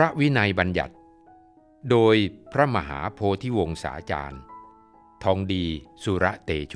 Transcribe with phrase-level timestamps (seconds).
[0.00, 0.94] ระวินัยบัญญัติ
[1.90, 2.16] โดย
[2.52, 4.40] พระมหาโพธิวงศาจารย์
[5.22, 5.64] ทองดี
[6.02, 6.74] สุระเตโช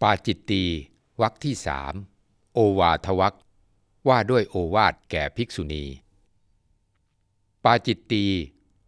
[0.00, 0.64] ปาจิตตี
[1.20, 1.94] วรรคที่สาม
[2.54, 3.34] โอวาทวัก
[4.08, 5.84] ว่าด้วยโอวาทแก่ภิกษุณี
[7.64, 8.24] ปาจิตตี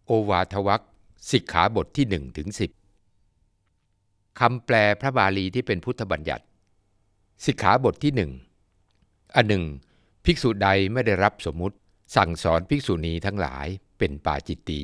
[0.07, 0.83] โอวาทวัก
[1.31, 2.71] สิกขาบทที่หนึ่งถึงสิบ
[4.41, 6.45] คำแปลพระบาลีที่เป็นพุทธบัญญัติ
[7.45, 8.33] สิกขาบทที่หนึ่ง
[9.35, 9.65] อันหนึ่ง
[10.25, 11.77] ภิกษุใดไม่ได้รับสมมุติ
[12.17, 13.67] สั่งสอนภิกษุณีทั้งหลาย
[13.99, 14.83] เป็นปาจิตตี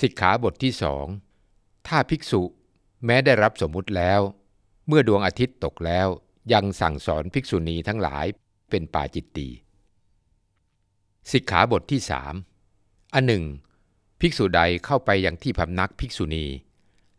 [0.00, 1.06] สิกขาบทที่สอง
[1.86, 2.42] ถ้าภิกษุ
[3.04, 4.20] แม้ได้รับสมมุติแล้ว
[4.88, 6.08] เมื่อดวงอาทิตย์ตกแล้ว
[6.52, 8.26] ยังสั่งสอนภิกษุณีทั้งหลาย
[8.70, 9.48] เป็นปาจิตตี
[11.32, 12.34] สิกขาบทที่สาม
[13.14, 13.44] อันหนึ่ง
[14.20, 16.46] ภิกษุใดเข้าไปยังที่พำนักภิกษุณี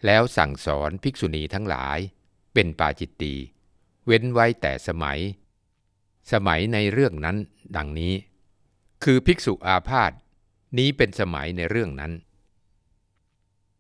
[0.06, 1.98] แล้วสั่งสอนภิกษุณีทั้งหลาย
[2.54, 3.34] เป็นปาจิตตี
[4.06, 5.20] เว้นไว้แต่สมัย
[6.32, 7.38] สมัยในเรื่องนั้น
[7.78, 8.14] ดังนี้
[9.04, 10.12] คือภิกษุอาพาธ
[10.78, 12.12] นี้เป็นสมัยในเรื่องนั้น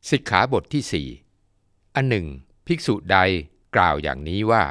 [0.09, 1.07] สิกขาบทที่สี่
[1.95, 2.27] อันหนึ่ง
[2.67, 3.17] ภิกษุใด
[3.75, 4.63] กล่าวอย่างนี้ว่า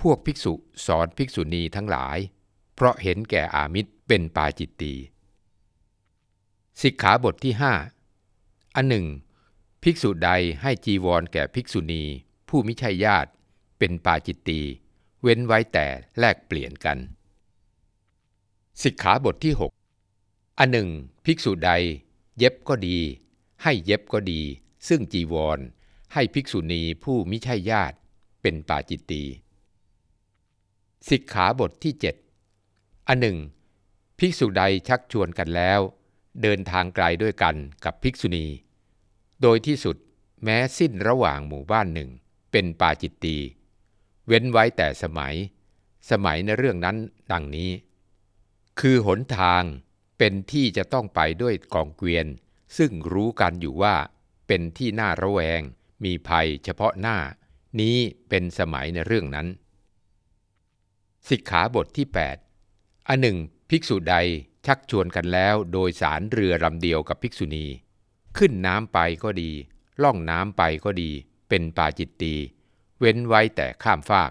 [0.00, 0.52] พวกภิกษุ
[0.86, 2.18] สอนภิกษุณีทั้งหลาย
[2.74, 4.94] เพราะเห็นแก่อามิตรเป็นปาจิตตี
[6.82, 7.72] สิกขาบทที่ห้า
[8.74, 9.06] อันหนึ่ง
[9.82, 10.30] ภิกษุใด
[10.62, 12.02] ให้จีวรแก่ภิกษุณี
[12.48, 13.30] ผู้มิใช่ญาติ
[13.78, 14.60] เป็นปาจิตตี
[15.22, 15.86] เว้นไว้แต่
[16.18, 16.98] แลกเปลี่ยนกัน
[18.82, 19.72] สิกขาบทที่หก
[20.58, 20.88] อันหนึ่ง
[21.24, 21.70] ภิกษุใด
[22.38, 22.98] เย็บก็ดี
[23.62, 24.40] ให้เย็บก็ดี
[24.88, 25.58] ซึ่งจีวร
[26.12, 27.96] ให้ภิกษุณีผู้มิใช่ญาติ
[28.42, 29.22] เป็นปาจิตตี
[31.08, 32.16] สิกขาบทที่เจ็ด
[33.08, 33.36] อันหนึ่ง
[34.18, 35.80] ภิกษุใดชักชวนกันแล้ว
[36.42, 38.46] เดินทางไกลด้วยกันกับภิกษุณี
[39.42, 39.96] โดยที่สุด
[40.44, 42.10] แม้สิ้นระหว่างหมู่บ้านหนึ่ง
[42.52, 43.36] เป็นป่าจิตตี
[44.26, 45.34] เว้นไว้แต่สมัย
[46.10, 46.96] สมัยในเรื่องนั้น
[47.32, 47.70] ดังนี้
[48.80, 49.62] คือหนทาง
[50.18, 52.26] เป็นที่จะต้องไปด้วยกองเกวียน
[52.76, 53.94] ซึ่งรู้กันอยู่ว่า
[54.46, 55.60] เป็นที่น่าระแวง
[56.04, 57.16] มีภัยเฉพาะหน้า
[57.80, 57.96] นี้
[58.28, 59.46] เป็นสมัยในเรื่องนั้น
[61.28, 62.06] สิกขาบทที่
[62.58, 63.38] 8 อันหนึ่ง
[63.70, 64.16] ภิกษุใด
[64.68, 67.66] ชักชวนกันแล้วโดยสารเรือลำเดียวกับภิกษุณี
[68.38, 69.50] ขึ้นน้ำไปก็ดี
[70.02, 71.10] ล่องน้ำไปก็ดี
[71.48, 72.34] เป็นปาจิตตี
[73.00, 74.30] เว้นไว้แต่ข้ามฟาก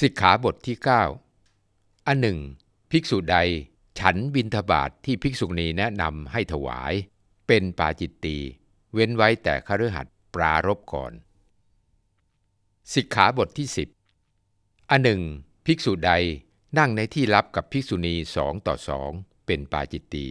[0.00, 0.76] สิกขาบทที่
[1.42, 2.38] 9 อันหนึ่ง
[2.90, 3.36] ภิกษุใด
[3.98, 6.92] ฉันบินทบาทที่ภิกษุณีแนะนำให้ถวาย
[7.46, 8.36] เป็นปาจิตตี
[8.94, 11.12] เว้นไว้แต่คฤหัสถ์ปรารบก่อน
[12.94, 13.88] สิกขาบทที่สิบ
[14.90, 15.20] อันหนึ่ง
[15.66, 16.12] ภิกษุใด
[16.76, 19.10] นั่งในที่ลับกับภิกษุณีสองต่อสอง
[19.46, 20.26] เป็นปาจิตตี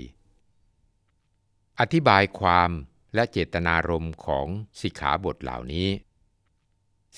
[1.79, 2.71] อธิบายความ
[3.15, 4.47] และเจตนารมณ์ของ
[4.81, 5.89] สิกขาบทเหล่านี้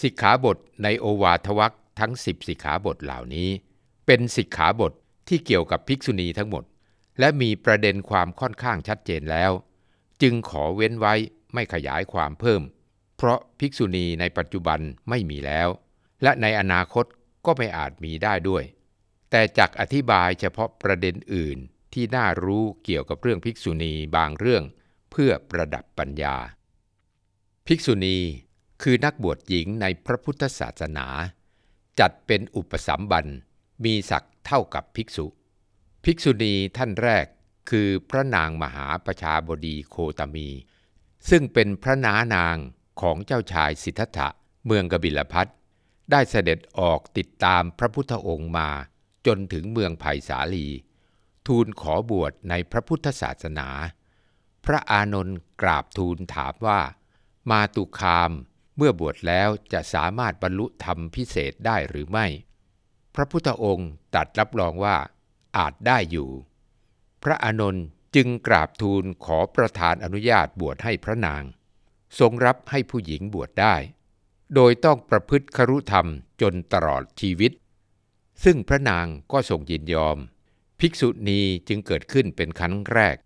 [0.02, 3.50] สิกขาบทในโอวาทวักทั้งสิบสิกขาบทเหล่านี้
[4.06, 4.94] เป็นสิกขาบท
[5.28, 6.64] ที่เกี่ยวกับภิกษุณีทั้งหมด
[7.20, 9.52] และมีประเด็นความค่อนข้างชัดเจนแล้ว
[10.22, 11.14] จึงขอเว้นไว้
[11.54, 12.62] ไม่ขยายความเพิ่ม
[13.18, 15.70] เพราะภิกษุณีในปัจจุบันไม่มีแล้ว
[16.24, 17.06] และในอนาคต
[17.46, 18.64] ก็ไม่อาจมีได้ด้วย
[19.30, 21.58] แต่จักอธิบายเฉพาะประเด็นอื่น
[21.94, 24.64] ที่น่ารู้เกี่ยวกับเรื่องภิกษุณีบางเรื่อง
[25.12, 26.36] เพื่อประดับปัญญา
[27.68, 28.18] ภิกษุณี
[28.82, 31.08] คือนักบวชหญิงในพระพุทธศาสนา
[32.00, 33.26] จัดเป็นอุปสัมบัน
[33.84, 35.26] มีศักดิ์เท่ากับภิกษุ
[36.04, 37.26] ภิกษุณีท่านแรก
[37.70, 40.50] คือพระนางมหาประชาบดีโคตมี
[41.30, 42.58] ซึ่งเป็นพระนานาง
[43.02, 44.28] ของเจ้าชายสิทธัตถะ
[44.66, 45.48] เมืองกบิลพัท
[46.12, 48.70] ได้เสด็จออกติดตามพระพุทธองค์มา
[49.26, 50.68] จนถึงเมืองไผ่สาลี
[51.48, 53.70] ทูลขอบวชในพระพุทธศาสนา
[54.66, 56.80] พระอานนท์กราบทูลถามว่า
[57.50, 58.32] มาตุคาม
[58.78, 62.28] เมื่อบวชแล้วจะสามารถบรรลุธรรมพิเศษได้หรือไม่
[63.16, 64.98] พระพุทธองค์ตรัสรับรองว่า
[65.58, 66.30] อาจได้อยู่
[67.24, 67.86] พระอานนท์
[68.16, 71.44] จึงกราบทูลขอประทานอนุญาตบวชให้พระนาง
[72.20, 73.76] ทรงรับให้ผู้หญิงบวชได้
[74.56, 76.08] โดยต้องประพฤติครุธรรม
[76.42, 77.52] จนตลอดชีวิต
[78.44, 80.18] ซึ่งพระนางก็ทรงยินยอม
[80.80, 83.18] ภิกษุณีจึงเกิดขึ้นเป็นครั้งแรก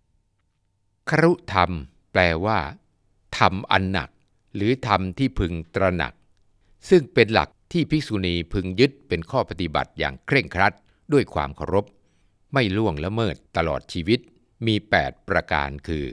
[1.10, 1.72] ครุธรรม
[2.12, 2.60] แปลว่า
[3.38, 4.10] ธรรมอันหนัก
[4.56, 6.14] หรือธรรมที่พึงตระหนัก
[6.90, 10.74] ซึ่งเป็นหลักที่ภิกษุณีพึงยึดเป็นข้อปฏิบัติอย่างเคร่งครัด
[11.14, 11.86] ด้วยความเคารพ
[12.54, 14.20] ไม่ล่วงละเมิดตลอดชีวิต
[14.66, 16.06] มี 8 ประการคือ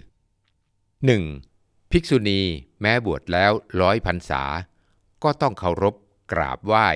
[1.13, 1.91] 1.
[1.91, 2.41] ภิกษุณี
[2.81, 4.43] แม้บวชแล้วร้อยพรรษา
[5.23, 5.95] ก็ต้องเคารพ
[6.33, 6.89] กราบไหว้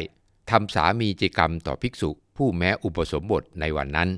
[0.51, 4.11] ทำสามีจิกรรมต่อภิกษุผู้แม้อุปสมบทในวันนั้น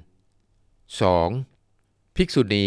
[1.24, 2.16] 2.
[2.16, 2.66] ภิกษุณี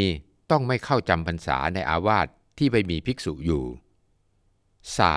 [0.52, 2.28] ต้องไม่เข้าจำพรรษาในอาวาส
[2.58, 3.64] ที่ไม่มีภิกษุอยู่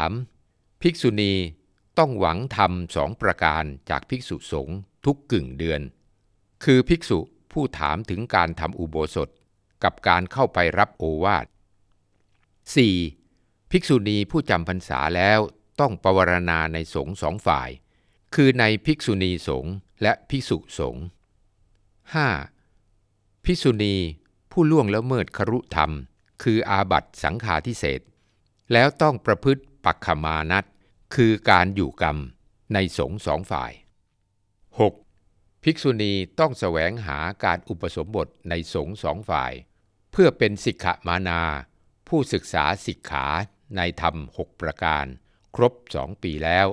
[0.05, 0.83] 3.
[0.83, 1.33] ภิกษุณี
[1.99, 5.81] ต้องหวังทำสองประการจากภิกษุสงฆ์ทุกกึ่งเดือน
[6.65, 7.19] คือภิกษุ
[7.53, 9.29] ผู้ถามถึงการทำอุโบสถ
[9.85, 11.47] กับการเข้าไปรับโอวาท
[12.99, 13.71] 4.
[13.71, 15.39] ภิกษุณีผู้จำพรรษาแล้ว
[15.81, 17.69] ต้องปวารณาในสงฆ์สองฝ่าย
[18.35, 21.05] คือในภิกษุณีสงฆ์และภิกษุสงฆ์
[22.65, 23.45] 5.
[23.45, 23.95] ภิกษุณี
[24.51, 25.91] ผู้ล่วงละเมิดครุธรรม
[26.43, 28.01] คืออาบัตสังฆาทิเศษ
[28.73, 30.65] แล้วต้องประพฤติปักขมานัต
[31.15, 32.19] คือการอยู่กรรม
[32.75, 33.73] ในสงฆ์สองฝ่าย
[34.89, 35.63] 6.
[35.65, 39.53] ภิกษุณีต้องแสวงหาการอุปสมบทในสงฆ์สองฝ่าย
[40.13, 41.41] เพื่อเป็นสิกขมานา
[42.09, 43.27] ผู้ศึกษาสิกขา
[43.77, 45.05] ในธรรมหกประการ
[45.57, 46.67] ครบสองปีแล้ว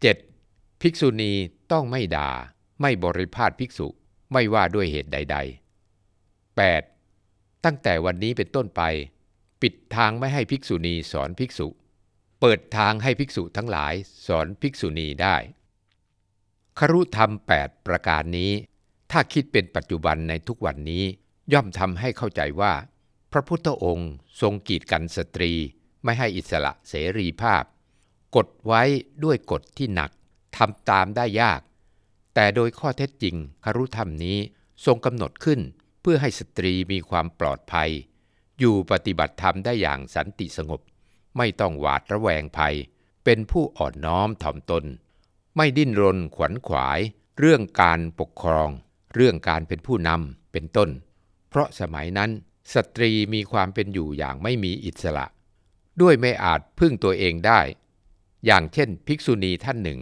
[0.00, 0.35] 7.
[0.88, 1.32] ภิกษุณี
[1.72, 2.30] ต้องไม่ด่า
[2.80, 3.88] ไม่บริพาทภิกษุ
[4.32, 5.36] ไม่ว่าด้วยเหตุใด
[5.96, 6.58] ๆ
[6.94, 7.64] 8.
[7.64, 8.82] ตั้งแต่วันนี้เป็นต้นไป
[9.62, 11.68] ปิดทางไม่ให้ภิกษุณีสอนภิกษุ
[12.40, 13.94] เปิดทางให้ภิกษุทั้งหลาย
[14.26, 15.36] สอนภิกษุณีได้
[16.78, 17.30] ครุธรรม
[17.60, 18.52] 8 ประการนี้
[19.10, 21.04] ถ้าคิดเป็นปัจจุบันในทุกวันนี้
[21.52, 22.72] ย่อมทำให้เข้าใจว่า
[23.32, 25.52] พระพุทธองค์ทรงกีดกันสตรี
[26.04, 27.64] ไม่ให้อิสระเสรีภาพ
[28.36, 28.82] กดไว้
[29.24, 30.12] ด้วยกฎที่หนัก
[30.56, 31.60] ทำตามได้ยาก
[32.34, 34.38] แต่โดยข้อเท็จจริงครุธรรมนี้
[34.84, 35.60] ทรงกำหนดขึ้น
[36.00, 37.90] เพื่อให้สตรีมีความปลอดภัย
[38.58, 40.80] อยู่ปฏิบัติธรรมได้อย่างสันติสงบ
[41.36, 42.74] ไม่ต้องหวาดระแวงภัย
[43.24, 44.84] เป็นผู้อ่อนน้อมถ่อมตน
[45.56, 47.00] ไม่ดิ้นรนขวนขวาย
[47.38, 48.70] เรื่องการปกครอง
[49.14, 50.90] เรื่องการเป็นผู้นำเป็นต้น
[51.48, 52.30] เพราะสมัยนั้น
[52.74, 55.26] สตรีมีความเป็นอยู่อย่างไม่มีอิสระ
[56.00, 57.60] ด้วยไม่อาจพึ่งตัวเองได้
[58.46, 60.00] อย่างเช่น ภิกษุณีท่านหนึ่ง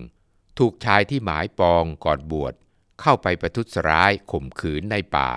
[0.58, 2.54] ถูกชายที่หมายปองก่อนบวช
[3.00, 5.30] เข้าไปประทุษร้ายข่มขืนในป่า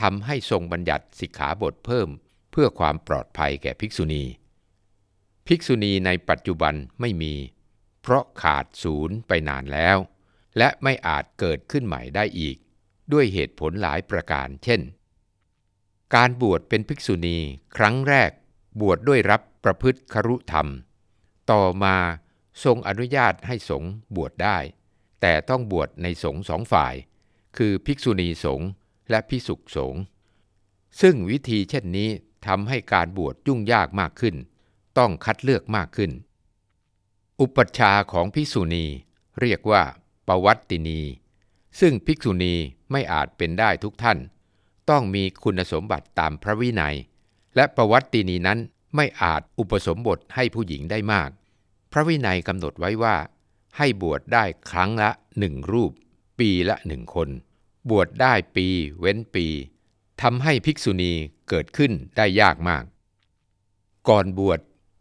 [0.00, 2.08] ทำให้ทรงบัญญัติสิกขาบทเพิ่ม
[2.50, 4.24] เพื่อความปลอดภัยแก่ภิกษุณี
[5.46, 7.34] ภิกษุณีในปัจจุบันไม่มี
[8.02, 9.96] เพราะขาดศูนย์ไปนานแล้ว
[10.58, 12.56] และไม่อาจเกิดขึ้นใหม่ได้อีก
[13.12, 14.80] ด้วยเหตุผลหลายประการ เช่น
[16.14, 17.38] การบวชเป็นภิกษุณี
[17.76, 18.30] ครั้งแรก
[18.80, 20.68] บวชดด้วยรับประพฤติครุธรรม
[21.52, 21.96] ต่อมา
[22.64, 24.58] ทรงอนุญาตให้สงฆ์บวชได้
[25.20, 26.94] แต่ต้องบวชในสงฆ์สองฝ่าย
[27.56, 28.68] คือภิกษุณีสงฆ์
[29.10, 30.02] และพิสุสงฆ์
[31.00, 32.08] ซึ่งวิธีเช่นนี้
[32.46, 34.36] ทำให้การบวชยุ่งยากมากขึ้น
[34.98, 36.10] ต้องคัดเลือกมากขึ้น
[37.40, 38.84] อุปัชฌาย์ของภิกษุณี
[39.40, 39.82] เรียกว่า
[40.28, 41.00] ปวัตตินี
[41.80, 42.54] ซึ่งภิกษุณี
[42.90, 44.18] ไม่อาจเป็นได้ทุกท่าน
[44.90, 46.96] ต้องมีคุณสมบัติตามพระวินัย
[47.56, 48.58] และปวัตตินีนั้น
[48.96, 51.30] ไม่อาจอุปสมบทให้ผู้หญิงได้มาก
[51.96, 53.16] พระวินัยกำหนดไว้ว่า
[53.76, 55.92] ให้บวชได้ครั้งละหนึ่งรูป
[56.38, 57.28] ปีละหนึ่งคน
[57.90, 58.66] บวชได้ปี
[59.00, 59.46] เว้นปี
[60.22, 61.12] ทำให้ภิกษุณี
[61.48, 62.84] เกิดขึ้นได้ยากมาก
[64.08, 64.60] ก่อนบวช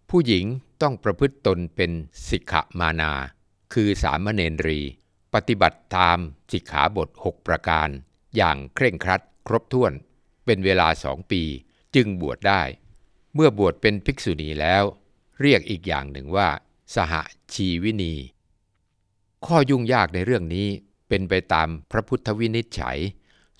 [0.09, 0.45] ผู้หญิง
[0.81, 1.91] ต้องประพฤติตนเป็น
[2.29, 3.11] สิกขมานา
[3.73, 4.81] คือสามเณรี
[5.33, 6.17] ปฏิบัติตาม
[6.51, 7.89] สิกขาบท 6 ประการ
[8.35, 9.93] อย่างเคร่งครัดครบถ้วน
[10.45, 11.43] เป็นเวลาสองปี
[11.95, 12.61] จึงบวชได้
[13.33, 14.83] เมื่อบวชเป็นภิกษุณีแล้ว
[15.41, 16.49] เรียกอีกอย่างหนึ่งว่า
[16.95, 17.13] สห
[17.53, 18.13] ชีวินี
[19.45, 20.67] ข้อยุ่งยากในเรื่องนี้
[21.07, 22.97] เป็นไปตามพระพุทธวินิจฉัย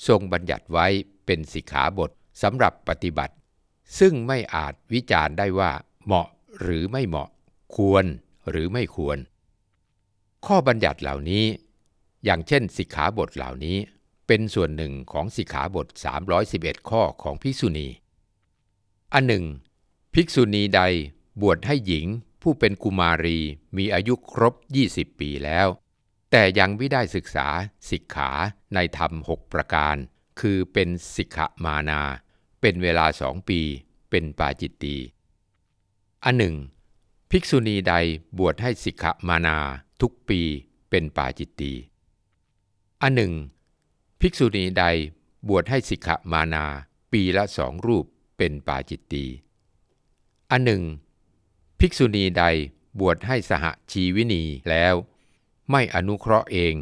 [0.07, 0.87] ทรงบัญญัติไว้
[1.25, 2.11] เป็นสิกขาบท
[2.41, 3.35] สำหรับปฏิบัติ
[3.99, 5.71] ซึ่งไม่อาจวิจารณ์ได้ว่า
[6.05, 6.27] เหมาะ
[6.61, 7.29] หรือไม่เหมาะ
[7.75, 8.05] ควร
[8.49, 9.17] หรือไม่ควร
[10.45, 11.45] ข้อบัญญัติเหล่านี้
[12.23, 13.77] อย่างเช่นสิกขาบทเหล่านี้
[14.27, 15.87] เป็นส่วนหนึ่งของสิกขาบท
[16.37, 17.87] 311 ข้อของภิกษุณี
[19.13, 19.45] อันหนึ่ง
[20.13, 20.81] ภิกษุณีใด
[21.41, 22.05] บวชให้หญิง
[22.43, 23.39] ผู้เป็นกุมารี
[23.77, 24.53] มีอายุครบ
[24.87, 25.67] 20 ปีแล้ว
[26.31, 27.47] แต่ยังไม่ได้ศึกษา
[27.89, 28.31] สิกขา
[28.73, 29.95] ในธรรมหประการ
[30.39, 32.01] คือเป็นสิกขมานา
[32.61, 33.61] เป็นเวลาสองปี
[34.09, 34.97] เป็นปาจิตตี
[36.23, 36.55] อันหนึ่ง
[37.31, 37.93] ภิกษุณีใด
[38.37, 39.57] บวชให้สิกขมานา
[40.01, 40.41] ทุกปี
[40.89, 41.73] เป็นปาจิตตี
[43.01, 43.33] อันหนึ่ง
[44.19, 44.83] ภิกษุณีใด
[45.47, 46.65] บวชให้สิกขมานา
[47.11, 48.05] ปีละสองรูป
[48.37, 49.25] เป็นปาจิตตี
[50.51, 50.83] อันหนึ่ง
[51.85, 52.43] ภิกษุณีใด
[52.99, 54.95] บวชให้สหชีวินีแล้ว
[55.71, 56.73] ไม่อนุเคราะห์เอง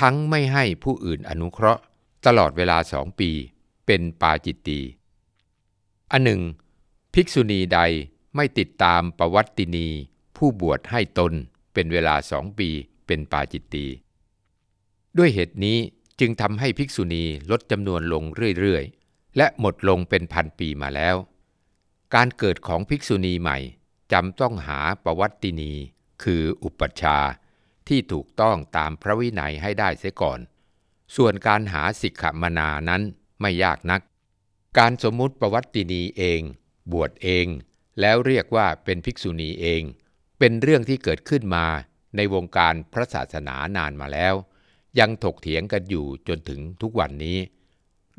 [0.00, 1.82] ทั้งไม่ให้ผู้อื่นอนุเคราะห์
[2.26, 3.30] ตลอดเวลาสองปี
[3.86, 4.80] เป็นปาจิตตี
[6.10, 6.40] อันหนึ่ง
[7.14, 7.80] ภิกษุณีใด
[8.36, 9.88] ไม่ติดตามประวัตินี
[10.36, 11.32] ผู้บวชให้ตน
[11.72, 12.68] เป็นเวลาสองปี
[13.06, 13.86] เป็นปาจิตตี
[15.18, 15.78] ด้วยเหตุนี้
[16.20, 18.24] จึงทำให้ภิกษุณีลดจำนวนลง
[18.60, 21.16] เรื่อย ๆ และหมดลงเป็นพันปีมาแล้ว
[22.14, 23.58] การเกิดของภิกษุณีใหม่
[24.12, 25.72] จำต้องหาประวัตินี
[26.22, 27.32] คืออุปัชฌาย์
[27.88, 30.40] ที่ถูกต้องตามพระวินัยให้ได้เสียก่อน
[31.16, 33.02] ส่วนการหาสิกขมนานั้น
[33.40, 34.00] ไม่ยากนัก
[34.78, 36.40] การสมมุติประวัตินีเอง
[36.92, 37.46] บวชเอง
[38.00, 39.82] แล้วเรียกว่าเป็นภิกษุณีเอง
[40.38, 41.66] เป็นเรื่องที่เกิดขึ้นมา
[42.16, 44.34] ในวงการพระศาสนานานมาแล้ว
[44.98, 47.38] ยังถกเถียงกันอยู่จนถึงทุกวันนี้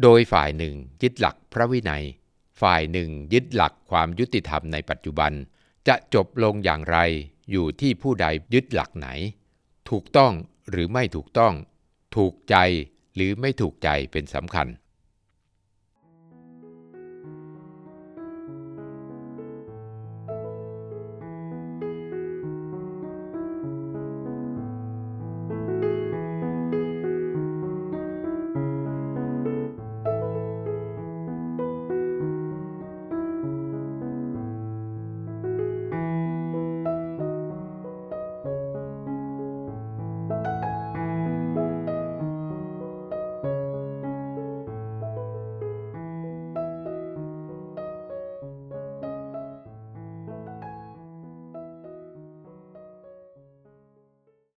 [0.01, 2.03] โดยฝ่ายหนึ่งยึดหลักพระวินัย
[2.61, 5.31] ฝ่ายหนึ่งยึดหลักความยุติธรรมในปัจจุบัน
[5.87, 6.97] จะจบลงอย่างไร
[7.51, 9.07] อยู่ที่ผู้ใดยึดหลักไหน
[9.89, 10.33] ถูกต้อง
[10.69, 11.53] หรือไม่ถูกต้อง
[12.15, 12.55] ถูกใจ
[13.15, 14.67] หรือไม่ถูกใจเป็นสำคัญ